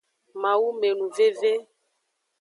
[0.41, 1.53] Mawumenuveve.